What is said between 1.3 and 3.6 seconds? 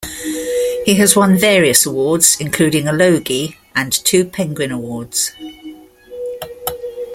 various awards, including a Logie